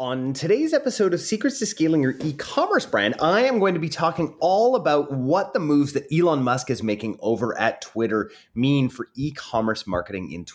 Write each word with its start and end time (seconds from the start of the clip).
On 0.00 0.32
today's 0.32 0.72
episode 0.72 1.12
of 1.12 1.20
Secrets 1.20 1.58
to 1.58 1.66
Scaling 1.66 2.02
Your 2.02 2.14
E-commerce 2.20 2.86
Brand, 2.86 3.16
I 3.20 3.42
am 3.42 3.58
going 3.58 3.74
to 3.74 3.80
be 3.80 3.90
talking 3.90 4.34
all 4.40 4.74
about 4.74 5.12
what 5.12 5.52
the 5.52 5.58
moves 5.58 5.92
that 5.92 6.06
Elon 6.10 6.42
Musk 6.42 6.70
is 6.70 6.82
making 6.82 7.18
over 7.20 7.54
at 7.58 7.82
Twitter 7.82 8.30
mean 8.54 8.88
for 8.88 9.08
e-commerce 9.14 9.86
marketing 9.86 10.32
in 10.32 10.46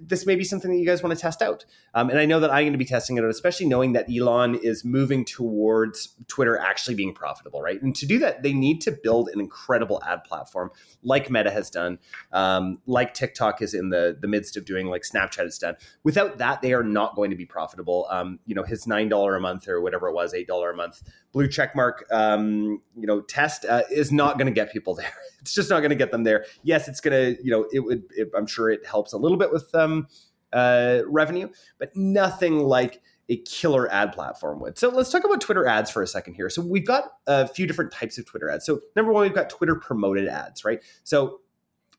This 0.00 0.26
may 0.26 0.34
be 0.34 0.44
something 0.44 0.70
that 0.70 0.76
you 0.76 0.86
guys 0.86 1.02
want 1.02 1.14
to 1.16 1.20
test 1.20 1.40
out. 1.40 1.64
And 1.94 2.18
I 2.18 2.26
know 2.26 2.40
that 2.40 2.50
I'm 2.50 2.64
going 2.64 2.72
to 2.72 2.78
be 2.78 2.84
testing 2.84 3.16
it 3.16 3.24
out, 3.24 3.30
especially 3.30 3.55
knowing 3.64 3.92
that 3.94 4.06
Elon 4.14 4.56
is 4.56 4.84
moving 4.84 5.24
towards 5.24 6.14
Twitter 6.28 6.58
actually 6.58 6.94
being 6.94 7.14
profitable, 7.14 7.62
right? 7.62 7.80
And 7.80 7.94
to 7.96 8.06
do 8.06 8.18
that, 8.18 8.42
they 8.42 8.52
need 8.52 8.80
to 8.82 8.92
build 8.92 9.30
an 9.30 9.40
incredible 9.40 10.02
ad 10.04 10.24
platform 10.24 10.70
like 11.02 11.30
Meta 11.30 11.50
has 11.50 11.70
done, 11.70 11.98
um, 12.32 12.78
like 12.86 13.14
TikTok 13.14 13.62
is 13.62 13.72
in 13.72 13.90
the, 13.90 14.16
the 14.20 14.28
midst 14.28 14.56
of 14.56 14.64
doing, 14.64 14.88
like 14.88 15.02
Snapchat 15.02 15.44
has 15.44 15.58
done. 15.58 15.76
Without 16.02 16.38
that, 16.38 16.60
they 16.60 16.74
are 16.74 16.84
not 16.84 17.16
going 17.16 17.30
to 17.30 17.36
be 17.36 17.46
profitable. 17.46 18.06
Um, 18.10 18.40
you 18.44 18.54
know, 18.54 18.64
his 18.64 18.84
$9 18.84 19.36
a 19.36 19.40
month 19.40 19.68
or 19.68 19.80
whatever 19.80 20.08
it 20.08 20.14
was, 20.14 20.34
$8 20.34 20.72
a 20.72 20.76
month 20.76 21.02
blue 21.36 21.46
check 21.46 21.76
mark, 21.76 22.06
um, 22.10 22.80
you 22.96 23.06
know, 23.06 23.20
test 23.20 23.66
uh, 23.66 23.82
is 23.90 24.10
not 24.10 24.38
going 24.38 24.46
to 24.46 24.52
get 24.52 24.72
people 24.72 24.94
there. 24.96 25.12
It's 25.42 25.52
just 25.52 25.68
not 25.68 25.80
going 25.80 25.90
to 25.90 25.96
get 25.96 26.10
them 26.10 26.24
there. 26.24 26.46
Yes, 26.62 26.88
it's 26.88 26.98
going 26.98 27.12
to, 27.36 27.44
you 27.44 27.50
know, 27.50 27.66
it 27.72 27.80
would, 27.80 28.04
it, 28.16 28.30
I'm 28.34 28.46
sure 28.46 28.70
it 28.70 28.86
helps 28.86 29.12
a 29.12 29.18
little 29.18 29.36
bit 29.36 29.52
with 29.52 29.72
um, 29.74 30.08
uh, 30.54 31.02
revenue, 31.06 31.50
but 31.78 31.94
nothing 31.94 32.60
like 32.60 33.02
a 33.28 33.38
killer 33.38 33.90
ad 33.92 34.12
platform 34.12 34.60
would. 34.60 34.78
So 34.78 34.88
let's 34.88 35.10
talk 35.10 35.24
about 35.24 35.40
Twitter 35.40 35.66
ads 35.66 35.90
for 35.90 36.02
a 36.02 36.06
second 36.06 36.34
here. 36.34 36.48
So 36.48 36.62
we've 36.62 36.86
got 36.86 37.04
a 37.26 37.48
few 37.48 37.66
different 37.66 37.92
types 37.92 38.18
of 38.18 38.26
Twitter 38.26 38.48
ads. 38.48 38.64
So 38.64 38.80
number 38.94 39.12
one, 39.12 39.22
we've 39.22 39.34
got 39.34 39.50
Twitter 39.50 39.74
promoted 39.74 40.28
ads, 40.28 40.64
right? 40.64 40.80
So 41.02 41.40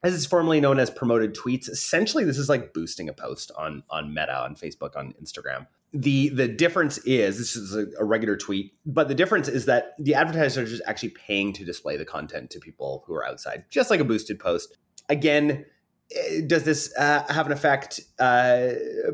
as 0.04 0.16
it's 0.16 0.26
formerly 0.26 0.62
known 0.62 0.80
as 0.80 0.90
promoted 0.90 1.36
tweets, 1.36 1.68
essentially 1.70 2.24
this 2.24 2.38
is 2.38 2.48
like 2.48 2.74
boosting 2.74 3.10
a 3.10 3.14
post 3.14 3.52
on 3.58 3.84
on 3.90 4.14
Meta, 4.14 4.42
on 4.42 4.56
Facebook, 4.56 4.96
on 4.96 5.14
Instagram 5.22 5.68
the 5.94 6.30
the 6.30 6.48
difference 6.48 6.98
is 7.00 7.38
this 7.38 7.56
is 7.56 7.76
a, 7.76 7.88
a, 8.00 8.04
regular 8.04 8.36
tweet, 8.36 8.74
but 8.86 9.08
the 9.08 9.16
difference 9.16 9.48
is 9.48 9.66
that 9.66 9.94
the 9.98 10.16
advertiser 10.16 10.62
is 10.62 10.82
actually 10.86 11.10
paying 11.10 11.54
to 11.54 11.64
display 11.64 11.96
the 11.96 12.06
content 12.06 12.50
to 12.52 12.60
people 12.60 13.04
who 13.08 13.14
are 13.14 13.26
outside, 13.26 13.64
just 13.70 13.90
like 13.90 14.00
a 14.00 14.04
boosted 14.04 14.40
post. 14.40 14.78
Again, 15.10 15.66
eh, 16.14 16.42
does 16.46 16.64
this 16.64 16.94
uh, 16.98 17.24
have 17.32 17.46
an 17.46 17.54
effect? 17.54 18.02
Uh, 18.20 18.70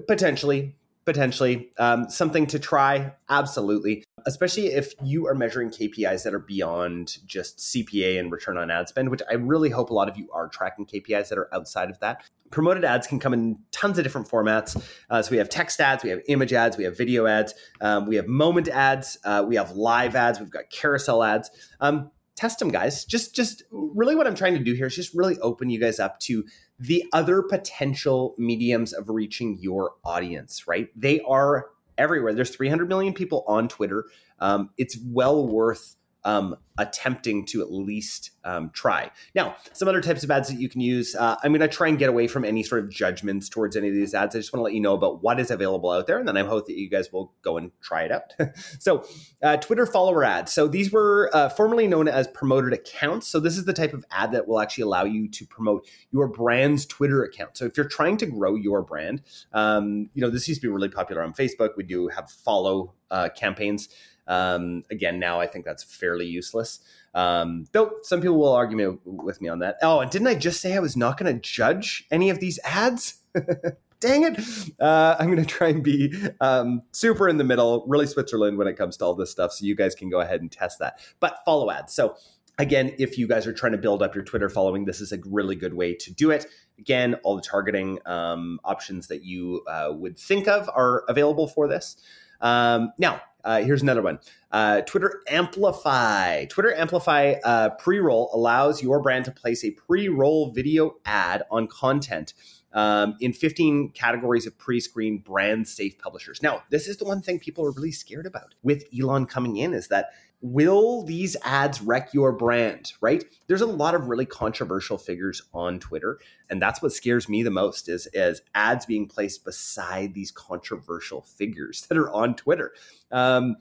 potentially, 0.07 0.75
potentially 1.05 1.71
um, 1.77 2.09
something 2.09 2.47
to 2.47 2.59
try. 2.59 3.13
Absolutely, 3.29 4.03
especially 4.25 4.67
if 4.67 4.93
you 5.03 5.27
are 5.27 5.35
measuring 5.35 5.69
KPIs 5.69 6.23
that 6.23 6.33
are 6.33 6.39
beyond 6.39 7.17
just 7.25 7.59
CPA 7.59 8.19
and 8.19 8.31
return 8.31 8.57
on 8.57 8.71
ad 8.71 8.89
spend, 8.89 9.09
which 9.09 9.21
I 9.29 9.33
really 9.33 9.69
hope 9.69 9.89
a 9.89 9.93
lot 9.93 10.09
of 10.09 10.17
you 10.17 10.29
are 10.33 10.47
tracking 10.47 10.85
KPIs 10.85 11.29
that 11.29 11.37
are 11.37 11.53
outside 11.53 11.89
of 11.89 11.99
that 11.99 12.23
promoted 12.53 12.85
ads 12.85 13.07
can 13.07 13.19
come 13.19 13.33
in 13.33 13.57
tons 13.71 13.97
of 13.97 14.03
different 14.03 14.29
formats. 14.29 14.81
Uh, 15.09 15.21
so 15.21 15.31
we 15.31 15.37
have 15.37 15.49
text 15.49 15.81
ads, 15.81 16.03
we 16.03 16.11
have 16.11 16.21
image 16.27 16.53
ads, 16.53 16.77
we 16.77 16.83
have 16.83 16.95
video 16.95 17.25
ads, 17.25 17.55
um, 17.81 18.05
we 18.05 18.15
have 18.15 18.27
moment 18.27 18.67
ads, 18.67 19.17
uh, 19.25 19.43
we 19.45 19.55
have 19.55 19.71
live 19.71 20.15
ads, 20.15 20.39
we've 20.39 20.51
got 20.51 20.69
carousel 20.69 21.23
ads. 21.23 21.49
Um, 21.81 22.11
test 22.35 22.59
them, 22.59 22.69
guys. 22.69 23.05
Just, 23.05 23.35
just 23.35 23.63
really, 23.71 24.15
what 24.15 24.27
I'm 24.27 24.35
trying 24.35 24.53
to 24.53 24.63
do 24.63 24.73
here 24.73 24.87
is 24.87 24.95
just 24.95 25.13
really 25.13 25.37
open 25.39 25.69
you 25.69 25.79
guys 25.79 25.99
up 25.99 26.19
to 26.21 26.45
the 26.79 27.03
other 27.13 27.41
potential 27.41 28.35
mediums 28.37 28.93
of 28.93 29.09
reaching 29.09 29.57
your 29.59 29.91
audience. 30.03 30.67
Right? 30.67 30.89
They 30.95 31.21
are 31.21 31.67
everywhere. 31.97 32.33
There's 32.33 32.55
300 32.55 32.89
million 32.89 33.13
people 33.13 33.43
on 33.47 33.67
Twitter. 33.67 34.05
Um, 34.39 34.71
it's 34.77 34.97
well 35.05 35.47
worth 35.47 35.95
um, 36.25 36.55
attempting 36.77 37.45
to 37.45 37.61
at 37.61 37.71
least 37.71 38.31
um, 38.43 38.71
try. 38.73 39.11
Now, 39.35 39.55
some 39.73 39.87
other 39.87 40.01
types 40.01 40.23
of 40.23 40.31
ads 40.31 40.49
that 40.49 40.59
you 40.59 40.67
can 40.67 40.81
use. 40.81 41.15
Uh, 41.15 41.35
I'm 41.43 41.51
going 41.51 41.61
to 41.61 41.67
try 41.67 41.87
and 41.87 41.97
get 41.97 42.09
away 42.09 42.27
from 42.27 42.43
any 42.43 42.63
sort 42.63 42.83
of 42.83 42.89
judgments 42.89 43.47
towards 43.49 43.75
any 43.75 43.89
of 43.89 43.93
these 43.93 44.13
ads. 44.13 44.35
I 44.35 44.39
just 44.39 44.53
want 44.53 44.61
to 44.61 44.63
let 44.63 44.73
you 44.73 44.81
know 44.81 44.93
about 44.93 45.21
what 45.21 45.39
is 45.39 45.51
available 45.51 45.91
out 45.91 46.07
there, 46.07 46.17
and 46.17 46.27
then 46.27 46.37
I 46.37 46.43
hope 46.43 46.65
that 46.67 46.77
you 46.77 46.89
guys 46.89 47.11
will 47.11 47.33
go 47.41 47.57
and 47.57 47.71
try 47.81 48.03
it 48.03 48.11
out. 48.11 48.33
so, 48.79 49.05
uh, 49.41 49.57
Twitter 49.57 49.85
follower 49.85 50.23
ads. 50.23 50.51
So 50.51 50.67
these 50.67 50.91
were 50.91 51.29
uh, 51.33 51.49
formerly 51.49 51.87
known 51.87 52.07
as 52.07 52.27
promoted 52.27 52.73
accounts. 52.73 53.27
So 53.27 53.39
this 53.39 53.57
is 53.57 53.65
the 53.65 53.73
type 53.73 53.93
of 53.93 54.05
ad 54.11 54.31
that 54.31 54.47
will 54.47 54.59
actually 54.59 54.83
allow 54.83 55.03
you 55.03 55.27
to 55.29 55.45
promote 55.45 55.87
your 56.11 56.27
brand's 56.27 56.85
Twitter 56.85 57.23
account. 57.23 57.57
So 57.57 57.65
if 57.65 57.77
you're 57.77 57.87
trying 57.87 58.17
to 58.17 58.25
grow 58.25 58.55
your 58.55 58.81
brand, 58.81 59.21
um, 59.51 60.09
you 60.13 60.21
know 60.21 60.29
this 60.29 60.47
used 60.47 60.61
to 60.61 60.67
be 60.67 60.71
really 60.71 60.89
popular 60.89 61.23
on 61.23 61.33
Facebook. 61.33 61.71
We 61.77 61.83
do 61.83 62.07
have 62.07 62.29
follow 62.29 62.93
uh, 63.11 63.29
campaigns. 63.29 63.89
Um, 64.27 64.83
again, 64.89 65.19
now 65.19 65.39
I 65.39 65.47
think 65.47 65.65
that's 65.65 65.83
fairly 65.83 66.25
useless. 66.25 66.79
Um, 67.13 67.65
though 67.71 67.91
some 68.01 68.21
people 68.21 68.37
will 68.37 68.53
argue 68.53 68.99
with 69.05 69.41
me 69.41 69.49
on 69.49 69.59
that. 69.59 69.77
Oh, 69.81 69.99
and 69.99 70.09
didn't 70.09 70.27
I 70.27 70.35
just 70.35 70.61
say 70.61 70.75
I 70.75 70.79
was 70.79 70.97
not 70.97 71.17
going 71.17 71.33
to 71.33 71.39
judge 71.39 72.05
any 72.09 72.29
of 72.29 72.39
these 72.39 72.59
ads? 72.63 73.15
Dang 73.99 74.23
it. 74.23 74.39
Uh, 74.81 75.15
I'm 75.17 75.27
going 75.27 75.37
to 75.37 75.45
try 75.45 75.69
and 75.69 75.81
be 75.81 76.13
um, 76.41 76.81
super 76.91 77.29
in 77.29 77.37
the 77.37 77.43
middle, 77.45 77.85
really 77.87 78.05
Switzerland 78.07 78.57
when 78.57 78.67
it 78.67 78.75
comes 78.75 78.97
to 78.97 79.05
all 79.05 79.13
this 79.13 79.31
stuff. 79.31 79.53
So 79.53 79.65
you 79.65 79.75
guys 79.75 79.95
can 79.95 80.09
go 80.09 80.19
ahead 80.19 80.41
and 80.41 80.51
test 80.51 80.79
that. 80.79 80.99
But 81.21 81.37
follow 81.45 81.71
ads. 81.71 81.93
So 81.93 82.17
again, 82.57 82.93
if 82.99 83.17
you 83.17 83.27
guys 83.27 83.47
are 83.47 83.53
trying 83.53 83.71
to 83.71 83.77
build 83.77 84.03
up 84.03 84.13
your 84.13 84.23
Twitter 84.23 84.49
following, 84.49 84.85
this 84.85 84.99
is 84.99 85.11
a 85.11 85.19
really 85.25 85.55
good 85.55 85.73
way 85.73 85.93
to 85.95 86.13
do 86.13 86.31
it. 86.31 86.47
Again, 86.77 87.15
all 87.23 87.35
the 87.35 87.41
targeting 87.41 87.99
um, 88.05 88.59
options 88.63 89.07
that 89.07 89.23
you 89.23 89.63
uh, 89.67 89.91
would 89.93 90.17
think 90.17 90.47
of 90.47 90.69
are 90.69 91.05
available 91.07 91.47
for 91.47 91.67
this. 91.67 91.95
Um, 92.41 92.91
now, 92.97 93.21
uh, 93.43 93.61
here's 93.61 93.81
another 93.81 94.01
one. 94.01 94.19
Uh, 94.51 94.81
Twitter 94.81 95.21
Amplify. 95.27 96.45
Twitter 96.45 96.73
Amplify 96.73 97.35
uh, 97.43 97.69
pre 97.71 97.99
roll 97.99 98.29
allows 98.33 98.81
your 98.81 99.01
brand 99.01 99.25
to 99.25 99.31
place 99.31 99.63
a 99.63 99.71
pre 99.71 100.07
roll 100.07 100.51
video 100.51 100.95
ad 101.05 101.43
on 101.51 101.67
content 101.67 102.33
um, 102.73 103.15
in 103.19 103.33
15 103.33 103.89
categories 103.89 104.45
of 104.45 104.57
pre 104.57 104.79
screened 104.79 105.23
brand 105.23 105.67
safe 105.67 105.97
publishers. 105.97 106.41
Now, 106.41 106.63
this 106.69 106.87
is 106.87 106.97
the 106.97 107.05
one 107.05 107.21
thing 107.21 107.39
people 107.39 107.65
are 107.65 107.71
really 107.71 107.91
scared 107.91 108.25
about 108.25 108.55
with 108.63 108.85
Elon 108.97 109.25
coming 109.25 109.57
in 109.57 109.73
is 109.73 109.87
that 109.89 110.11
will 110.43 111.03
these 111.03 111.37
ads 111.43 111.81
wreck 111.81 112.13
your 112.13 112.33
brand, 112.33 112.91
right? 112.99 113.23
There's 113.47 113.61
a 113.61 113.65
lot 113.65 113.95
of 113.95 114.09
really 114.09 114.25
controversial 114.25 114.97
figures 114.97 115.41
on 115.53 115.79
Twitter. 115.79 116.19
And 116.49 116.61
that's 116.61 116.81
what 116.81 116.91
scares 116.91 117.29
me 117.29 117.43
the 117.43 117.49
most 117.49 117.87
is, 117.87 118.09
is 118.13 118.41
ads 118.53 118.85
being 118.85 119.07
placed 119.07 119.45
beside 119.45 120.13
these 120.13 120.31
controversial 120.31 121.21
figures 121.21 121.85
that 121.89 121.97
are 121.97 122.11
on 122.11 122.35
Twitter. 122.35 122.73
Um, 123.09 123.55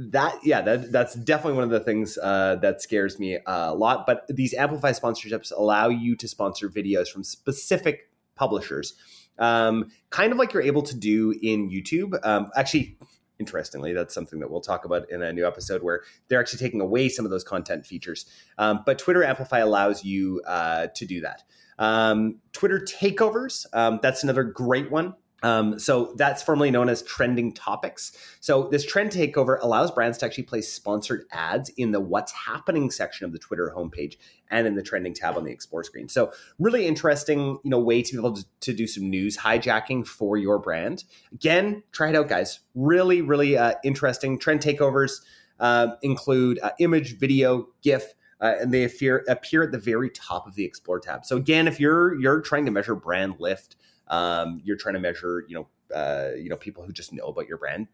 that 0.00 0.38
yeah 0.44 0.60
that 0.60 0.92
that's 0.92 1.14
definitely 1.14 1.54
one 1.54 1.64
of 1.64 1.70
the 1.70 1.80
things 1.80 2.16
uh, 2.18 2.54
that 2.62 2.80
scares 2.80 3.18
me 3.18 3.36
a 3.44 3.74
lot 3.74 4.06
but 4.06 4.24
these 4.28 4.54
amplify 4.54 4.92
sponsorships 4.92 5.50
allow 5.50 5.88
you 5.88 6.14
to 6.14 6.28
sponsor 6.28 6.68
videos 6.68 7.08
from 7.08 7.24
specific 7.24 8.08
publishers 8.36 8.94
um, 9.40 9.90
kind 10.10 10.30
of 10.30 10.38
like 10.38 10.52
you're 10.52 10.62
able 10.62 10.82
to 10.82 10.96
do 10.96 11.34
in 11.42 11.68
youtube 11.68 12.16
um, 12.24 12.48
actually 12.54 12.96
interestingly 13.38 13.92
that's 13.92 14.14
something 14.14 14.40
that 14.40 14.50
we'll 14.50 14.60
talk 14.60 14.84
about 14.84 15.08
in 15.10 15.22
a 15.22 15.32
new 15.32 15.46
episode 15.46 15.82
where 15.82 16.02
they're 16.28 16.40
actually 16.40 16.58
taking 16.58 16.80
away 16.80 17.08
some 17.08 17.24
of 17.24 17.30
those 17.30 17.44
content 17.44 17.86
features. 17.86 18.26
Um, 18.58 18.82
but 18.84 18.98
twitter 18.98 19.24
amplify 19.24 19.58
allows 19.58 20.04
you 20.04 20.42
uh, 20.46 20.88
to 20.94 21.06
do 21.06 21.20
that. 21.20 21.42
Um, 21.78 22.40
twitter 22.52 22.80
takeovers 22.80 23.66
um, 23.72 24.00
that's 24.02 24.22
another 24.22 24.44
great 24.44 24.90
one 24.90 25.14
um, 25.42 25.78
so 25.78 26.14
that's 26.16 26.42
formerly 26.42 26.70
known 26.70 26.88
as 26.88 27.02
trending 27.02 27.52
topics. 27.52 28.12
So 28.40 28.68
this 28.68 28.84
trend 28.84 29.10
takeover 29.10 29.58
allows 29.60 29.90
brands 29.90 30.18
to 30.18 30.26
actually 30.26 30.44
place 30.44 30.72
sponsored 30.72 31.26
ads 31.32 31.70
in 31.76 31.92
the 31.92 32.00
what's 32.00 32.32
happening 32.32 32.90
section 32.90 33.24
of 33.24 33.32
the 33.32 33.38
Twitter 33.38 33.72
homepage 33.76 34.16
and 34.50 34.66
in 34.66 34.74
the 34.74 34.82
trending 34.82 35.14
tab 35.14 35.36
on 35.36 35.44
the 35.44 35.52
explore 35.52 35.84
screen. 35.84 36.08
So 36.08 36.32
really 36.58 36.86
interesting, 36.86 37.58
you 37.62 37.70
know, 37.70 37.78
way 37.78 38.02
to 38.02 38.12
be 38.12 38.18
able 38.18 38.34
to, 38.34 38.44
to 38.60 38.72
do 38.72 38.86
some 38.86 39.08
news 39.08 39.36
hijacking 39.36 40.06
for 40.06 40.36
your 40.36 40.58
brand. 40.58 41.04
Again, 41.32 41.82
try 41.92 42.08
it 42.08 42.16
out, 42.16 42.28
guys. 42.28 42.60
Really, 42.74 43.22
really 43.22 43.56
uh, 43.56 43.74
interesting. 43.84 44.38
Trend 44.38 44.60
takeovers 44.60 45.20
uh, 45.60 45.88
include 46.02 46.58
uh, 46.62 46.70
image, 46.80 47.18
video, 47.18 47.68
GIF, 47.82 48.14
uh, 48.40 48.54
and 48.60 48.72
they 48.72 48.84
appear 48.84 49.24
appear 49.28 49.64
at 49.64 49.72
the 49.72 49.78
very 49.78 50.10
top 50.10 50.46
of 50.46 50.54
the 50.54 50.64
explore 50.64 51.00
tab. 51.00 51.24
So 51.24 51.36
again, 51.36 51.66
if 51.66 51.80
you're 51.80 52.14
you're 52.20 52.40
trying 52.40 52.64
to 52.66 52.70
measure 52.70 52.94
brand 52.94 53.34
lift 53.40 53.76
um, 54.08 54.60
you're 54.64 54.76
trying 54.76 54.94
to 54.94 55.00
measure, 55.00 55.44
you 55.48 55.54
know, 55.54 55.68
uh, 55.94 56.30
you 56.36 56.48
know, 56.48 56.56
people 56.56 56.84
who 56.84 56.92
just 56.92 57.12
know 57.12 57.24
about 57.24 57.48
your 57.48 57.58
brand. 57.58 57.88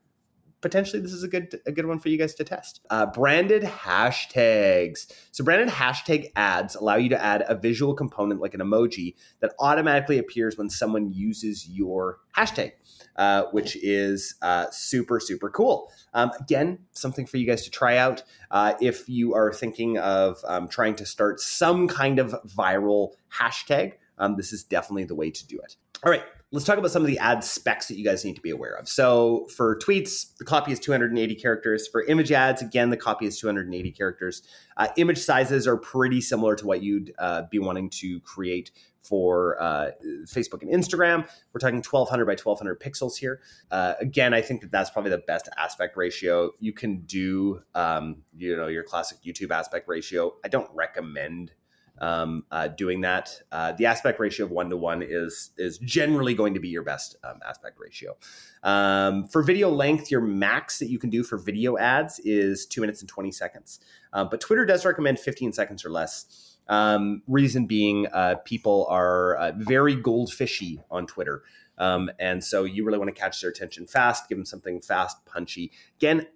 Potentially, 0.60 1.02
this 1.02 1.12
is 1.12 1.22
a 1.22 1.28
good 1.28 1.60
a 1.66 1.72
good 1.72 1.84
one 1.84 1.98
for 1.98 2.08
you 2.08 2.16
guys 2.16 2.34
to 2.36 2.42
test. 2.42 2.80
Uh, 2.88 3.04
branded 3.04 3.62
hashtags. 3.62 5.12
So, 5.30 5.44
branded 5.44 5.68
hashtag 5.68 6.32
ads 6.36 6.74
allow 6.74 6.96
you 6.96 7.10
to 7.10 7.22
add 7.22 7.44
a 7.46 7.54
visual 7.54 7.92
component 7.92 8.40
like 8.40 8.54
an 8.54 8.60
emoji 8.60 9.14
that 9.40 9.52
automatically 9.58 10.16
appears 10.16 10.56
when 10.56 10.70
someone 10.70 11.12
uses 11.12 11.68
your 11.68 12.20
hashtag, 12.34 12.72
uh, 13.16 13.42
which 13.52 13.76
is 13.76 14.36
uh, 14.40 14.64
super 14.70 15.20
super 15.20 15.50
cool. 15.50 15.92
Um, 16.14 16.30
again, 16.40 16.78
something 16.92 17.26
for 17.26 17.36
you 17.36 17.46
guys 17.46 17.64
to 17.64 17.70
try 17.70 17.98
out 17.98 18.22
uh, 18.50 18.72
if 18.80 19.06
you 19.06 19.34
are 19.34 19.52
thinking 19.52 19.98
of 19.98 20.38
um, 20.46 20.68
trying 20.68 20.96
to 20.96 21.04
start 21.04 21.40
some 21.40 21.88
kind 21.88 22.18
of 22.18 22.34
viral 22.46 23.10
hashtag. 23.38 23.94
Um, 24.16 24.36
this 24.36 24.50
is 24.50 24.64
definitely 24.64 25.04
the 25.04 25.14
way 25.14 25.30
to 25.30 25.46
do 25.46 25.58
it. 25.58 25.76
All 26.04 26.10
right, 26.10 26.22
let's 26.52 26.66
talk 26.66 26.76
about 26.76 26.90
some 26.90 27.00
of 27.00 27.08
the 27.08 27.18
ad 27.18 27.42
specs 27.42 27.88
that 27.88 27.96
you 27.96 28.04
guys 28.04 28.26
need 28.26 28.36
to 28.36 28.42
be 28.42 28.50
aware 28.50 28.74
of. 28.74 28.86
So 28.86 29.46
for 29.56 29.78
tweets, 29.78 30.36
the 30.36 30.44
copy 30.44 30.70
is 30.70 30.78
280 30.78 31.34
characters. 31.36 31.88
For 31.88 32.04
image 32.04 32.30
ads, 32.30 32.60
again, 32.60 32.90
the 32.90 32.98
copy 32.98 33.24
is 33.24 33.38
280 33.40 33.90
characters. 33.92 34.42
Uh, 34.76 34.88
image 34.98 35.16
sizes 35.16 35.66
are 35.66 35.78
pretty 35.78 36.20
similar 36.20 36.56
to 36.56 36.66
what 36.66 36.82
you'd 36.82 37.14
uh, 37.18 37.44
be 37.50 37.58
wanting 37.58 37.88
to 37.88 38.20
create 38.20 38.70
for 39.02 39.58
uh, 39.58 39.92
Facebook 40.26 40.60
and 40.60 40.70
Instagram. 40.70 41.26
We're 41.54 41.60
talking 41.60 41.76
1200 41.76 42.26
by 42.26 42.32
1200 42.32 42.80
pixels 42.80 43.16
here. 43.16 43.40
Uh, 43.70 43.94
again, 43.98 44.34
I 44.34 44.42
think 44.42 44.60
that 44.60 44.70
that's 44.70 44.90
probably 44.90 45.10
the 45.10 45.24
best 45.26 45.48
aspect 45.56 45.96
ratio. 45.96 46.50
You 46.60 46.74
can 46.74 46.98
do, 47.06 47.62
um, 47.74 48.24
you 48.36 48.54
know, 48.58 48.66
your 48.66 48.82
classic 48.82 49.18
YouTube 49.24 49.52
aspect 49.52 49.88
ratio. 49.88 50.34
I 50.44 50.48
don't 50.48 50.68
recommend 50.74 51.52
um, 51.98 52.44
uh, 52.50 52.68
doing 52.68 53.02
that. 53.02 53.40
Uh, 53.52 53.72
the 53.72 53.86
aspect 53.86 54.20
ratio 54.20 54.46
of 54.46 54.52
one 54.52 54.70
to 54.70 54.76
one 54.76 55.02
is 55.02 55.50
is 55.56 55.78
generally 55.78 56.34
going 56.34 56.54
to 56.54 56.60
be 56.60 56.68
your 56.68 56.82
best 56.82 57.16
um, 57.24 57.40
aspect 57.46 57.78
ratio. 57.78 58.16
Um, 58.62 59.26
for 59.28 59.42
video 59.42 59.70
length, 59.70 60.10
your 60.10 60.20
max 60.20 60.78
that 60.78 60.88
you 60.88 60.98
can 60.98 61.10
do 61.10 61.22
for 61.22 61.38
video 61.38 61.76
ads 61.78 62.18
is 62.20 62.66
two 62.66 62.80
minutes 62.80 63.00
and 63.00 63.08
twenty 63.08 63.32
seconds, 63.32 63.80
uh, 64.12 64.24
but 64.24 64.40
Twitter 64.40 64.64
does 64.64 64.84
recommend 64.84 65.18
fifteen 65.18 65.52
seconds 65.52 65.84
or 65.84 65.90
less. 65.90 66.50
Um, 66.66 67.22
reason 67.26 67.66
being, 67.66 68.06
uh, 68.06 68.36
people 68.46 68.86
are 68.88 69.36
uh, 69.36 69.52
very 69.54 69.96
goldfishy 69.96 70.82
on 70.90 71.06
Twitter. 71.06 71.42
Um, 71.76 72.10
and 72.18 72.42
so 72.42 72.64
you 72.64 72.86
really 72.86 72.98
want 72.98 73.14
to 73.14 73.20
catch 73.20 73.42
their 73.42 73.50
attention 73.50 73.86
fast, 73.86 74.30
give 74.30 74.38
them 74.38 74.46
something 74.46 74.80
fast, 74.80 75.26
punchy. 75.26 75.72
Again, 75.98 76.26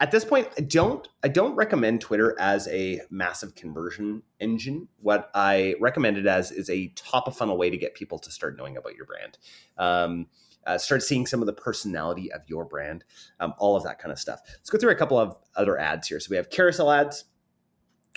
at 0.00 0.10
this 0.10 0.24
point 0.24 0.48
i 0.58 0.60
don't 0.60 1.08
i 1.22 1.28
don't 1.28 1.54
recommend 1.54 2.00
twitter 2.00 2.38
as 2.38 2.68
a 2.68 3.00
massive 3.10 3.54
conversion 3.54 4.22
engine. 4.40 4.88
What 5.00 5.30
i 5.34 5.74
recommend 5.80 6.18
it 6.18 6.26
as 6.26 6.50
is 6.50 6.68
a 6.70 6.88
top 6.88 7.28
of 7.28 7.36
funnel 7.36 7.56
way 7.56 7.70
to 7.70 7.76
get 7.76 7.94
people 7.94 8.18
to 8.20 8.30
start 8.30 8.56
knowing 8.56 8.76
about 8.76 8.94
your 8.94 9.06
brand. 9.06 9.38
Um, 9.78 10.26
uh, 10.66 10.76
start 10.76 11.00
seeing 11.00 11.26
some 11.26 11.40
of 11.40 11.46
the 11.46 11.52
personality 11.52 12.32
of 12.32 12.42
your 12.48 12.64
brand 12.64 13.04
um, 13.38 13.54
all 13.58 13.76
of 13.76 13.84
that 13.84 14.00
kind 14.00 14.10
of 14.10 14.18
stuff. 14.18 14.40
Let's 14.48 14.68
go 14.68 14.78
through 14.78 14.90
a 14.90 14.96
couple 14.96 15.16
of 15.16 15.36
other 15.54 15.78
ads 15.78 16.08
here. 16.08 16.18
So 16.18 16.28
we 16.30 16.36
have 16.36 16.50
carousel 16.50 16.90
ads 16.90 17.24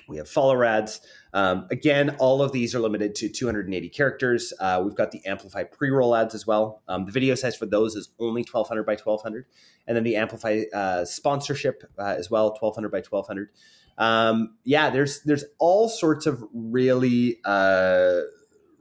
we 0.09 0.17
have 0.17 0.27
follower 0.27 0.65
ads. 0.65 0.99
Um, 1.33 1.67
again, 1.71 2.15
all 2.19 2.41
of 2.41 2.51
these 2.51 2.73
are 2.73 2.79
limited 2.79 3.15
to 3.15 3.29
280 3.29 3.89
characters. 3.89 4.51
Uh, 4.59 4.81
we've 4.83 4.95
got 4.95 5.11
the 5.11 5.25
Amplify 5.25 5.63
pre 5.63 5.91
roll 5.91 6.15
ads 6.15 6.33
as 6.33 6.47
well. 6.47 6.81
Um, 6.87 7.05
the 7.05 7.11
video 7.11 7.35
size 7.35 7.55
for 7.55 7.67
those 7.67 7.95
is 7.95 8.09
only 8.19 8.41
1200 8.41 8.83
by 8.83 8.93
1200. 8.93 9.45
And 9.87 9.95
then 9.95 10.03
the 10.03 10.15
Amplify 10.15 10.63
uh, 10.73 11.05
sponsorship 11.05 11.83
uh, 11.97 12.15
as 12.17 12.29
well, 12.29 12.47
1200 12.59 12.89
by 12.89 12.97
1200. 12.97 13.49
Um, 13.97 14.57
yeah, 14.63 14.89
there's 14.89 15.21
there's 15.23 15.45
all 15.59 15.89
sorts 15.89 16.25
of 16.25 16.43
really, 16.53 17.39
uh, 17.45 18.21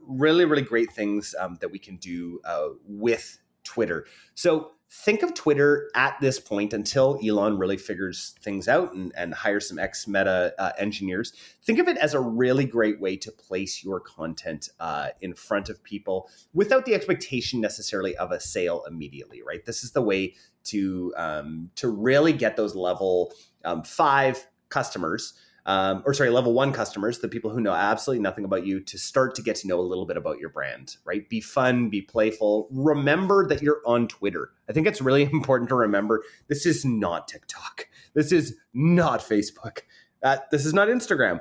really, 0.01 0.45
really 0.45 0.61
great 0.63 0.91
things 0.91 1.35
um, 1.39 1.57
that 1.61 1.71
we 1.71 1.77
can 1.77 1.97
do 1.97 2.39
uh, 2.45 2.69
with 2.87 3.37
Twitter. 3.63 4.05
So 4.33 4.71
think 4.91 5.21
of 5.21 5.35
Twitter 5.35 5.89
at 5.93 6.19
this 6.19 6.39
point 6.39 6.73
until 6.73 7.19
Elon 7.23 7.59
really 7.59 7.77
figures 7.77 8.33
things 8.41 8.67
out 8.67 8.93
and, 8.93 9.11
and 9.15 9.33
hires 9.33 9.67
some 9.67 9.77
ex 9.77 10.07
meta 10.07 10.53
uh, 10.57 10.71
engineers. 10.79 11.33
Think 11.63 11.77
of 11.77 11.87
it 11.87 11.97
as 11.97 12.15
a 12.15 12.19
really 12.19 12.65
great 12.65 12.99
way 12.99 13.15
to 13.17 13.31
place 13.31 13.83
your 13.83 13.99
content 13.99 14.69
uh, 14.79 15.09
in 15.21 15.35
front 15.35 15.69
of 15.69 15.83
people 15.83 16.29
without 16.53 16.85
the 16.85 16.95
expectation 16.95 17.61
necessarily 17.61 18.17
of 18.17 18.31
a 18.31 18.39
sale 18.39 18.83
immediately, 18.87 19.43
right? 19.43 19.63
This 19.63 19.83
is 19.83 19.91
the 19.91 20.01
way 20.01 20.33
to 20.65 21.13
um, 21.17 21.69
to 21.75 21.87
really 21.89 22.33
get 22.33 22.57
those 22.57 22.75
level 22.75 23.33
um, 23.63 23.83
five 23.83 24.47
customers 24.69 25.33
um, 25.65 26.03
or 26.05 26.13
sorry, 26.13 26.29
level 26.29 26.53
one 26.53 26.71
customers, 26.73 27.19
the 27.19 27.27
people 27.27 27.51
who 27.51 27.61
know 27.61 27.73
absolutely 27.73 28.21
nothing 28.21 28.45
about 28.45 28.65
you, 28.65 28.79
to 28.81 28.97
start 28.97 29.35
to 29.35 29.41
get 29.41 29.55
to 29.57 29.67
know 29.67 29.79
a 29.79 29.81
little 29.81 30.05
bit 30.05 30.17
about 30.17 30.39
your 30.39 30.49
brand, 30.49 30.97
right? 31.05 31.27
Be 31.29 31.41
fun, 31.41 31.89
be 31.89 32.01
playful. 32.01 32.67
Remember 32.71 33.47
that 33.47 33.61
you're 33.61 33.81
on 33.85 34.07
Twitter. 34.07 34.51
I 34.67 34.73
think 34.73 34.87
it's 34.87 35.01
really 35.01 35.23
important 35.33 35.69
to 35.69 35.75
remember 35.75 36.23
this 36.47 36.65
is 36.65 36.85
not 36.85 37.27
TikTok. 37.27 37.87
This 38.13 38.31
is 38.31 38.55
not 38.73 39.21
Facebook. 39.21 39.79
Uh, 40.23 40.37
this 40.51 40.65
is 40.65 40.73
not 40.73 40.87
Instagram. 40.87 41.39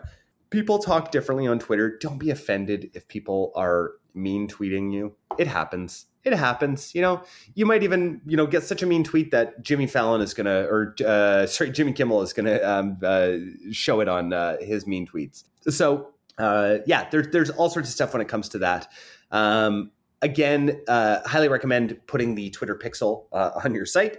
People 0.50 0.78
talk 0.78 1.10
differently 1.10 1.46
on 1.46 1.58
Twitter. 1.58 1.98
Don't 1.98 2.18
be 2.18 2.30
offended 2.30 2.90
if 2.94 3.06
people 3.08 3.52
are 3.54 3.92
mean 4.14 4.48
tweeting 4.48 4.92
you. 4.92 5.14
It 5.38 5.46
happens 5.46 6.06
it 6.32 6.38
happens. 6.38 6.94
You 6.94 7.02
know, 7.02 7.22
you 7.54 7.66
might 7.66 7.82
even 7.82 8.20
you 8.26 8.36
know 8.36 8.46
get 8.46 8.62
such 8.62 8.82
a 8.82 8.86
mean 8.86 9.04
tweet 9.04 9.30
that 9.30 9.62
Jimmy 9.62 9.86
Fallon 9.86 10.20
is 10.20 10.34
gonna, 10.34 10.62
or 10.62 10.94
uh, 11.06 11.46
sorry, 11.46 11.70
Jimmy 11.70 11.92
Kimmel 11.92 12.22
is 12.22 12.32
gonna 12.32 12.60
um, 12.62 12.98
uh, 13.02 13.32
show 13.72 14.00
it 14.00 14.08
on 14.08 14.32
uh, 14.32 14.56
his 14.60 14.86
mean 14.86 15.06
tweets. 15.06 15.44
So 15.68 16.10
uh, 16.38 16.78
yeah, 16.86 17.08
there's 17.10 17.28
there's 17.28 17.50
all 17.50 17.68
sorts 17.68 17.88
of 17.88 17.94
stuff 17.94 18.12
when 18.12 18.22
it 18.22 18.28
comes 18.28 18.48
to 18.50 18.58
that. 18.58 18.90
Um, 19.30 19.90
again, 20.22 20.80
uh, 20.88 21.20
highly 21.26 21.48
recommend 21.48 21.98
putting 22.06 22.34
the 22.34 22.50
Twitter 22.50 22.76
Pixel 22.76 23.24
uh, 23.32 23.50
on 23.64 23.74
your 23.74 23.86
site. 23.86 24.16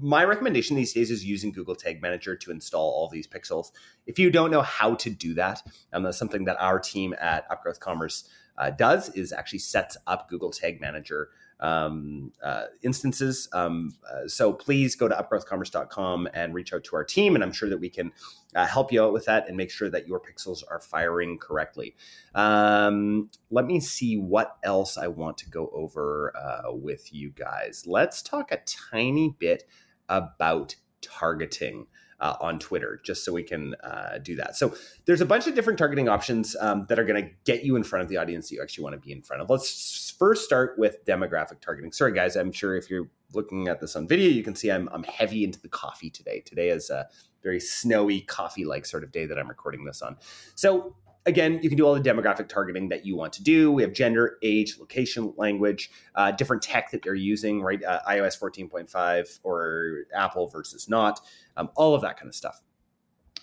My 0.00 0.24
recommendation 0.24 0.76
these 0.76 0.92
days 0.92 1.10
is 1.10 1.24
using 1.24 1.52
Google 1.52 1.76
Tag 1.76 2.02
Manager 2.02 2.36
to 2.36 2.50
install 2.50 2.90
all 2.90 3.08
these 3.08 3.26
pixels. 3.26 3.70
If 4.06 4.18
you 4.18 4.30
don't 4.30 4.50
know 4.50 4.62
how 4.62 4.94
to 4.96 5.10
do 5.10 5.34
that, 5.34 5.62
um, 5.92 6.02
that's 6.02 6.18
something 6.18 6.44
that 6.44 6.56
our 6.60 6.78
team 6.78 7.14
at 7.20 7.48
Upgrowth 7.48 7.80
Commerce 7.80 8.28
uh, 8.58 8.70
does 8.70 9.08
is 9.10 9.32
actually 9.32 9.60
sets 9.60 9.96
up 10.06 10.28
Google 10.28 10.50
Tag 10.50 10.80
Manager 10.80 11.28
um, 11.64 12.30
uh, 12.42 12.64
instances. 12.82 13.48
Um, 13.54 13.94
uh, 14.08 14.28
so 14.28 14.52
please 14.52 14.94
go 14.94 15.08
to 15.08 15.14
upgrowthcommerce.com 15.14 16.28
and 16.34 16.52
reach 16.52 16.74
out 16.74 16.84
to 16.84 16.96
our 16.96 17.04
team, 17.04 17.34
and 17.34 17.42
I'm 17.42 17.52
sure 17.52 17.70
that 17.70 17.78
we 17.78 17.88
can 17.88 18.12
uh, 18.54 18.66
help 18.66 18.92
you 18.92 19.02
out 19.02 19.14
with 19.14 19.24
that 19.24 19.48
and 19.48 19.56
make 19.56 19.70
sure 19.70 19.88
that 19.88 20.06
your 20.06 20.20
pixels 20.20 20.62
are 20.70 20.80
firing 20.80 21.38
correctly. 21.38 21.96
Um, 22.34 23.30
let 23.50 23.64
me 23.64 23.80
see 23.80 24.18
what 24.18 24.58
else 24.62 24.98
I 24.98 25.06
want 25.06 25.38
to 25.38 25.48
go 25.48 25.70
over 25.72 26.34
uh, 26.36 26.72
with 26.74 27.14
you 27.14 27.30
guys. 27.30 27.84
Let's 27.86 28.20
talk 28.20 28.52
a 28.52 28.60
tiny 28.90 29.34
bit 29.38 29.64
about 30.10 30.76
targeting 31.00 31.86
uh, 32.24 32.36
on 32.40 32.58
Twitter, 32.58 33.00
just 33.04 33.22
so 33.22 33.34
we 33.34 33.42
can 33.42 33.74
uh, 33.84 34.16
do 34.22 34.34
that. 34.34 34.56
So 34.56 34.74
there's 35.04 35.20
a 35.20 35.26
bunch 35.26 35.46
of 35.46 35.54
different 35.54 35.78
targeting 35.78 36.08
options 36.08 36.56
um, 36.58 36.86
that 36.88 36.98
are 36.98 37.04
going 37.04 37.22
to 37.22 37.30
get 37.44 37.64
you 37.64 37.76
in 37.76 37.84
front 37.84 38.02
of 38.02 38.08
the 38.08 38.16
audience 38.16 38.48
that 38.48 38.54
you 38.54 38.62
actually 38.62 38.84
want 38.84 38.94
to 38.94 39.00
be 39.00 39.12
in 39.12 39.20
front 39.20 39.42
of. 39.42 39.50
Let's 39.50 40.14
first 40.18 40.42
start 40.42 40.78
with 40.78 41.04
demographic 41.04 41.60
targeting. 41.60 41.92
Sorry, 41.92 42.14
guys, 42.14 42.34
I'm 42.34 42.50
sure 42.50 42.76
if 42.76 42.88
you're 42.88 43.10
looking 43.34 43.68
at 43.68 43.78
this 43.78 43.94
on 43.94 44.08
video, 44.08 44.30
you 44.30 44.42
can 44.42 44.54
see 44.54 44.72
I'm, 44.72 44.88
I'm 44.90 45.02
heavy 45.02 45.44
into 45.44 45.60
the 45.60 45.68
coffee 45.68 46.08
today. 46.08 46.40
Today 46.40 46.70
is 46.70 46.88
a 46.88 47.08
very 47.42 47.60
snowy 47.60 48.22
coffee 48.22 48.64
like 48.64 48.86
sort 48.86 49.04
of 49.04 49.12
day 49.12 49.26
that 49.26 49.38
I'm 49.38 49.48
recording 49.48 49.84
this 49.84 50.00
on. 50.00 50.16
So 50.54 50.96
again, 51.26 51.60
you 51.62 51.68
can 51.68 51.78
do 51.78 51.86
all 51.86 51.94
the 51.94 52.00
demographic 52.00 52.48
targeting 52.48 52.88
that 52.90 53.06
you 53.06 53.16
want 53.16 53.32
to 53.34 53.42
do. 53.42 53.72
We 53.72 53.82
have 53.82 53.92
gender, 53.92 54.38
age, 54.42 54.78
location, 54.78 55.32
language, 55.36 55.90
uh, 56.14 56.32
different 56.32 56.62
tech 56.62 56.90
that 56.90 57.02
they're 57.02 57.14
using, 57.14 57.62
right? 57.62 57.82
Uh, 57.82 58.00
iOS 58.08 58.38
14.5 58.38 59.40
or 59.42 60.04
Apple 60.14 60.48
versus 60.48 60.88
not, 60.88 61.20
um, 61.56 61.70
all 61.76 61.94
of 61.94 62.02
that 62.02 62.18
kind 62.18 62.28
of 62.28 62.34
stuff. 62.34 62.62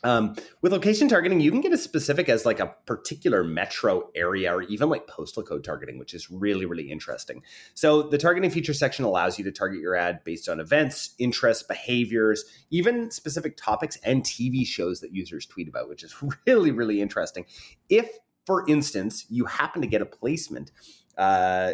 Um, 0.03 0.35
with 0.61 0.71
location 0.71 1.07
targeting, 1.07 1.39
you 1.41 1.51
can 1.51 1.61
get 1.61 1.73
as 1.73 1.83
specific 1.83 2.27
as 2.27 2.45
like 2.45 2.59
a 2.59 2.75
particular 2.85 3.43
metro 3.43 4.09
area 4.15 4.53
or 4.53 4.63
even 4.63 4.89
like 4.89 5.07
postal 5.07 5.43
code 5.43 5.63
targeting, 5.63 5.99
which 5.99 6.13
is 6.13 6.31
really, 6.31 6.65
really 6.65 6.89
interesting. 6.89 7.43
So, 7.75 8.03
the 8.03 8.17
targeting 8.17 8.49
feature 8.49 8.73
section 8.73 9.05
allows 9.05 9.37
you 9.37 9.45
to 9.45 9.51
target 9.51 9.79
your 9.79 9.95
ad 9.95 10.23
based 10.23 10.49
on 10.49 10.59
events, 10.59 11.13
interests, 11.19 11.63
behaviors, 11.63 12.45
even 12.71 13.11
specific 13.11 13.57
topics 13.57 13.97
and 14.03 14.23
TV 14.23 14.65
shows 14.65 15.01
that 15.01 15.13
users 15.13 15.45
tweet 15.45 15.67
about, 15.67 15.89
which 15.89 16.03
is 16.03 16.15
really, 16.47 16.71
really 16.71 17.01
interesting. 17.01 17.45
If, 17.89 18.09
for 18.45 18.67
instance, 18.67 19.25
you 19.29 19.45
happen 19.45 19.81
to 19.81 19.87
get 19.87 20.01
a 20.01 20.05
placement 20.05 20.71
uh, 21.17 21.73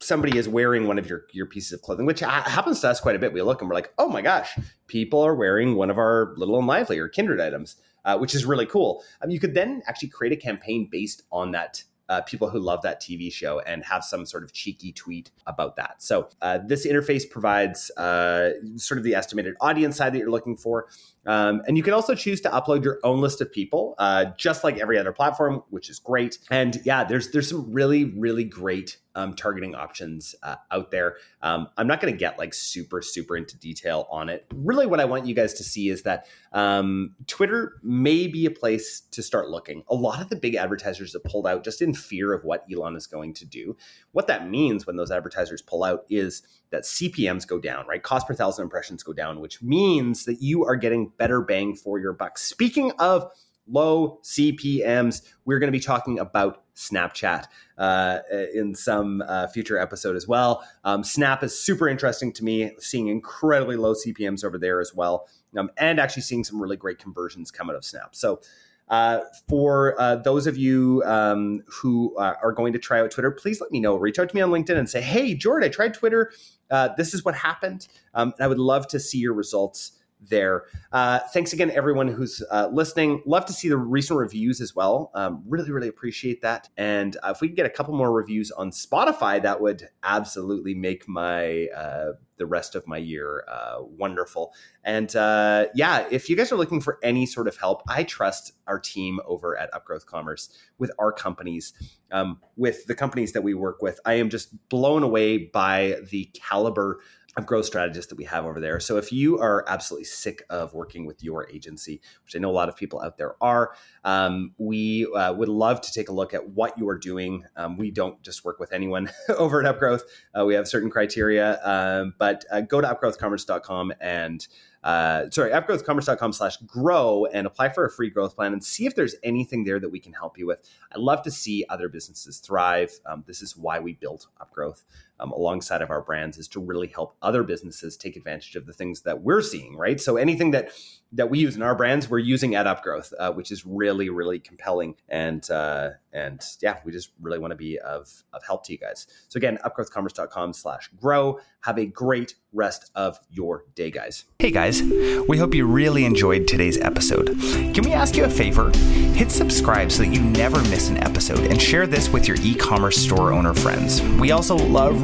somebody 0.00 0.38
is 0.38 0.48
wearing 0.48 0.86
one 0.86 0.98
of 0.98 1.08
your 1.08 1.24
your 1.32 1.46
pieces 1.46 1.72
of 1.72 1.82
clothing, 1.82 2.06
which 2.06 2.20
happens 2.20 2.80
to 2.80 2.88
us 2.88 3.00
quite 3.00 3.16
a 3.16 3.18
bit. 3.18 3.32
We 3.32 3.42
look 3.42 3.60
and 3.60 3.68
we're 3.68 3.74
like, 3.74 3.92
oh 3.98 4.08
my 4.08 4.22
gosh, 4.22 4.56
people 4.86 5.22
are 5.22 5.34
wearing 5.34 5.76
one 5.76 5.90
of 5.90 5.98
our 5.98 6.34
little 6.36 6.58
and 6.58 6.66
lively 6.66 6.98
or 6.98 7.08
kindred 7.08 7.40
items, 7.40 7.76
uh, 8.04 8.18
which 8.18 8.34
is 8.34 8.44
really 8.44 8.66
cool. 8.66 9.02
Um, 9.22 9.30
you 9.30 9.40
could 9.40 9.54
then 9.54 9.82
actually 9.86 10.08
create 10.08 10.32
a 10.32 10.36
campaign 10.36 10.88
based 10.90 11.22
on 11.30 11.52
that 11.52 11.82
uh, 12.08 12.20
people 12.22 12.50
who 12.50 12.58
love 12.58 12.82
that 12.82 13.00
TV 13.00 13.32
show 13.32 13.60
and 13.60 13.84
have 13.84 14.04
some 14.04 14.26
sort 14.26 14.44
of 14.44 14.52
cheeky 14.52 14.92
tweet 14.92 15.30
about 15.46 15.76
that. 15.76 16.02
So 16.02 16.28
uh, 16.42 16.58
this 16.66 16.86
interface 16.86 17.28
provides 17.28 17.90
uh, 17.96 18.50
sort 18.76 18.98
of 18.98 19.04
the 19.04 19.14
estimated 19.14 19.54
audience 19.60 19.96
side 19.96 20.12
that 20.12 20.18
you're 20.18 20.30
looking 20.30 20.56
for. 20.56 20.88
Um, 21.26 21.62
and 21.66 21.76
you 21.76 21.82
can 21.82 21.92
also 21.92 22.14
choose 22.14 22.40
to 22.42 22.50
upload 22.50 22.84
your 22.84 23.00
own 23.02 23.20
list 23.20 23.40
of 23.40 23.50
people, 23.50 23.94
uh, 23.98 24.26
just 24.36 24.64
like 24.64 24.78
every 24.78 24.98
other 24.98 25.12
platform, 25.12 25.62
which 25.70 25.88
is 25.88 25.98
great. 25.98 26.38
And 26.50 26.80
yeah, 26.84 27.04
there's 27.04 27.30
there's 27.30 27.48
some 27.48 27.72
really 27.72 28.04
really 28.04 28.44
great 28.44 28.98
um, 29.16 29.34
targeting 29.34 29.74
options 29.74 30.34
uh, 30.42 30.56
out 30.70 30.90
there. 30.90 31.16
Um, 31.40 31.68
I'm 31.76 31.86
not 31.86 32.00
going 32.00 32.12
to 32.12 32.18
get 32.18 32.38
like 32.38 32.52
super 32.52 33.00
super 33.02 33.36
into 33.36 33.56
detail 33.58 34.06
on 34.10 34.28
it. 34.28 34.46
Really, 34.54 34.86
what 34.86 35.00
I 35.00 35.04
want 35.04 35.26
you 35.26 35.34
guys 35.34 35.54
to 35.54 35.64
see 35.64 35.88
is 35.88 36.02
that 36.02 36.26
um, 36.52 37.14
Twitter 37.26 37.74
may 37.82 38.26
be 38.26 38.46
a 38.46 38.50
place 38.50 39.00
to 39.12 39.22
start 39.22 39.50
looking. 39.50 39.82
A 39.88 39.94
lot 39.94 40.20
of 40.20 40.28
the 40.28 40.36
big 40.36 40.54
advertisers 40.54 41.12
have 41.12 41.24
pulled 41.24 41.46
out 41.46 41.64
just 41.64 41.82
in 41.82 41.94
fear 41.94 42.32
of 42.32 42.44
what 42.44 42.64
Elon 42.72 42.96
is 42.96 43.06
going 43.06 43.34
to 43.34 43.44
do. 43.44 43.76
What 44.12 44.26
that 44.26 44.48
means 44.48 44.86
when 44.86 44.96
those 44.96 45.10
advertisers 45.10 45.62
pull 45.62 45.84
out 45.84 46.04
is 46.08 46.42
that 46.70 46.82
CPMs 46.82 47.46
go 47.46 47.58
down, 47.58 47.86
right? 47.86 48.02
Cost 48.02 48.26
per 48.26 48.34
thousand 48.34 48.64
impressions 48.64 49.02
go 49.02 49.12
down, 49.12 49.40
which 49.40 49.62
means 49.62 50.24
that 50.24 50.42
you 50.42 50.64
are 50.64 50.76
getting 50.76 51.12
better 51.18 51.40
bang 51.40 51.74
for 51.74 51.98
your 51.98 52.12
buck. 52.12 52.38
Speaking 52.38 52.92
of 52.98 53.30
low 53.66 54.18
CPMs. 54.22 55.22
We're 55.44 55.58
going 55.58 55.68
to 55.68 55.76
be 55.76 55.82
talking 55.82 56.18
about 56.18 56.62
Snapchat 56.76 57.46
uh, 57.78 58.18
in 58.52 58.74
some 58.74 59.22
uh, 59.26 59.46
future 59.48 59.78
episode 59.78 60.16
as 60.16 60.26
well. 60.26 60.64
Um, 60.84 61.04
Snap 61.04 61.42
is 61.42 61.58
super 61.58 61.88
interesting 61.88 62.32
to 62.32 62.44
me, 62.44 62.72
seeing 62.78 63.08
incredibly 63.08 63.76
low 63.76 63.94
CPMs 63.94 64.44
over 64.44 64.58
there 64.58 64.80
as 64.80 64.92
well, 64.94 65.28
um, 65.56 65.70
and 65.76 66.00
actually 66.00 66.22
seeing 66.22 66.44
some 66.44 66.60
really 66.60 66.76
great 66.76 66.98
conversions 66.98 67.50
come 67.50 67.70
out 67.70 67.76
of 67.76 67.84
Snap. 67.84 68.14
So, 68.14 68.40
uh, 68.88 69.20
for 69.48 69.98
uh, 70.00 70.16
those 70.16 70.46
of 70.46 70.56
you 70.56 71.02
um, 71.06 71.62
who 71.66 72.16
uh, 72.18 72.34
are 72.42 72.52
going 72.52 72.72
to 72.72 72.78
try 72.78 73.00
out 73.00 73.10
Twitter, 73.10 73.30
please 73.30 73.60
let 73.60 73.70
me 73.70 73.80
know. 73.80 73.96
Reach 73.96 74.18
out 74.18 74.28
to 74.28 74.34
me 74.34 74.42
on 74.42 74.50
LinkedIn 74.50 74.76
and 74.76 74.88
say, 74.88 75.00
"Hey, 75.00 75.34
Jordan, 75.34 75.68
I 75.68 75.72
tried 75.72 75.94
Twitter. 75.94 76.32
Uh, 76.70 76.90
this 76.96 77.14
is 77.14 77.24
what 77.24 77.34
happened." 77.34 77.88
Um, 78.14 78.34
I 78.38 78.46
would 78.46 78.58
love 78.58 78.86
to 78.88 79.00
see 79.00 79.18
your 79.18 79.32
results 79.32 79.92
there. 80.28 80.64
Uh, 80.92 81.20
thanks 81.32 81.52
again, 81.52 81.70
everyone 81.70 82.08
who's 82.08 82.42
uh, 82.50 82.68
listening. 82.72 83.22
Love 83.26 83.44
to 83.46 83.52
see 83.52 83.68
the 83.68 83.76
recent 83.76 84.18
reviews 84.18 84.60
as 84.60 84.74
well. 84.74 85.10
Um, 85.14 85.42
really, 85.46 85.70
really 85.70 85.88
appreciate 85.88 86.42
that. 86.42 86.68
And 86.76 87.16
uh, 87.22 87.30
if 87.30 87.40
we 87.40 87.48
can 87.48 87.54
get 87.54 87.66
a 87.66 87.70
couple 87.70 87.94
more 87.94 88.12
reviews 88.12 88.50
on 88.50 88.70
Spotify, 88.70 89.42
that 89.42 89.60
would 89.60 89.88
absolutely 90.02 90.74
make 90.74 91.08
my 91.08 91.68
uh, 91.76 92.12
the 92.36 92.46
rest 92.46 92.74
of 92.74 92.86
my 92.86 92.96
year 92.96 93.44
uh, 93.48 93.76
wonderful. 93.80 94.52
And 94.82 95.14
uh, 95.14 95.66
yeah, 95.74 96.06
if 96.10 96.28
you 96.28 96.36
guys 96.36 96.50
are 96.52 96.56
looking 96.56 96.80
for 96.80 96.98
any 97.02 97.26
sort 97.26 97.48
of 97.48 97.56
help, 97.56 97.82
I 97.88 98.02
trust 98.04 98.52
our 98.66 98.78
team 98.78 99.20
over 99.26 99.56
at 99.56 99.72
Upgrowth 99.72 100.06
Commerce 100.06 100.50
with 100.78 100.90
our 100.98 101.12
companies, 101.12 101.72
um, 102.10 102.40
with 102.56 102.86
the 102.86 102.94
companies 102.94 103.32
that 103.32 103.42
we 103.42 103.54
work 103.54 103.82
with. 103.82 104.00
I 104.04 104.14
am 104.14 104.30
just 104.30 104.68
blown 104.68 105.02
away 105.02 105.38
by 105.38 105.98
the 106.10 106.24
caliber 106.34 107.00
of 107.36 107.46
growth 107.46 107.66
strategists 107.66 108.08
that 108.10 108.16
we 108.16 108.24
have 108.24 108.44
over 108.44 108.60
there. 108.60 108.78
So 108.78 108.96
if 108.96 109.12
you 109.12 109.38
are 109.38 109.64
absolutely 109.68 110.04
sick 110.04 110.42
of 110.50 110.72
working 110.72 111.04
with 111.04 111.22
your 111.22 111.48
agency, 111.48 112.00
which 112.24 112.36
I 112.36 112.38
know 112.38 112.50
a 112.50 112.52
lot 112.52 112.68
of 112.68 112.76
people 112.76 113.00
out 113.00 113.18
there 113.18 113.34
are, 113.42 113.74
um, 114.04 114.54
we 114.58 115.06
uh, 115.14 115.32
would 115.32 115.48
love 115.48 115.80
to 115.80 115.92
take 115.92 116.08
a 116.08 116.12
look 116.12 116.32
at 116.32 116.50
what 116.50 116.78
you 116.78 116.88
are 116.88 116.98
doing. 116.98 117.44
Um, 117.56 117.76
we 117.76 117.90
don't 117.90 118.22
just 118.22 118.44
work 118.44 118.60
with 118.60 118.72
anyone 118.72 119.10
over 119.36 119.64
at 119.64 119.78
Upgrowth. 119.78 120.02
Uh, 120.38 120.44
we 120.44 120.54
have 120.54 120.68
certain 120.68 120.90
criteria, 120.90 121.60
um, 121.64 122.14
but 122.18 122.44
uh, 122.52 122.60
go 122.60 122.80
to 122.80 122.86
upgrowthcommerce.com 122.86 123.92
and 124.00 124.46
uh, 124.84 125.30
sorry, 125.30 125.50
upgrowthcommerce.com 125.50 126.32
slash 126.34 126.58
grow 126.58 127.24
and 127.32 127.46
apply 127.46 127.70
for 127.70 127.86
a 127.86 127.90
free 127.90 128.10
growth 128.10 128.36
plan 128.36 128.52
and 128.52 128.62
see 128.62 128.84
if 128.84 128.94
there's 128.94 129.16
anything 129.22 129.64
there 129.64 129.80
that 129.80 129.88
we 129.88 129.98
can 129.98 130.12
help 130.12 130.36
you 130.36 130.46
with. 130.46 130.58
I 130.94 130.98
love 130.98 131.22
to 131.22 131.30
see 131.30 131.64
other 131.70 131.88
businesses 131.88 132.38
thrive. 132.38 132.92
Um, 133.06 133.24
this 133.26 133.40
is 133.40 133.56
why 133.56 133.80
we 133.80 133.94
built 133.94 134.26
Upgrowth 134.38 134.84
um, 135.20 135.32
alongside 135.32 135.82
of 135.82 135.90
our 135.90 136.02
brands 136.02 136.38
is 136.38 136.48
to 136.48 136.60
really 136.60 136.88
help 136.88 137.16
other 137.22 137.42
businesses 137.42 137.96
take 137.96 138.16
advantage 138.16 138.56
of 138.56 138.66
the 138.66 138.72
things 138.72 139.02
that 139.02 139.22
we're 139.22 139.42
seeing, 139.42 139.76
right? 139.76 140.00
So 140.00 140.16
anything 140.16 140.50
that 140.52 140.70
that 141.14 141.30
we 141.30 141.38
use 141.38 141.54
in 141.54 141.62
our 141.62 141.76
brands, 141.76 142.10
we're 142.10 142.18
using 142.18 142.56
at 142.56 142.66
Upgrowth, 142.66 143.12
uh, 143.18 143.32
which 143.32 143.52
is 143.52 143.64
really, 143.64 144.10
really 144.10 144.40
compelling. 144.40 144.96
And 145.08 145.48
uh, 145.50 145.90
and 146.12 146.40
yeah, 146.60 146.78
we 146.84 146.92
just 146.92 147.10
really 147.20 147.38
want 147.38 147.52
to 147.52 147.56
be 147.56 147.78
of, 147.78 148.08
of 148.32 148.42
help 148.44 148.64
to 148.66 148.72
you 148.72 148.78
guys. 148.78 149.06
So 149.28 149.38
again, 149.38 149.58
upgrowthcommerce.com 149.64 150.52
slash 150.52 150.90
grow. 150.96 151.40
Have 151.60 151.78
a 151.78 151.86
great 151.86 152.34
rest 152.52 152.90
of 152.94 153.18
your 153.30 153.64
day, 153.74 153.90
guys. 153.90 154.24
Hey 154.38 154.50
guys, 154.50 154.82
we 154.82 155.38
hope 155.38 155.54
you 155.54 155.66
really 155.66 156.04
enjoyed 156.04 156.46
today's 156.46 156.78
episode. 156.78 157.28
Can 157.74 157.84
we 157.84 157.92
ask 157.92 158.16
you 158.16 158.24
a 158.24 158.28
favor? 158.28 158.70
Hit 159.14 159.30
subscribe 159.30 159.90
so 159.90 160.02
that 160.02 160.12
you 160.12 160.20
never 160.20 160.60
miss 160.64 160.88
an 160.88 160.98
episode 160.98 161.40
and 161.40 161.60
share 161.60 161.86
this 161.86 162.10
with 162.10 162.28
your 162.28 162.36
e-commerce 162.42 162.96
store 162.96 163.32
owner 163.32 163.54
friends. 163.54 164.02
We 164.20 164.30
also 164.30 164.56
love 164.56 165.03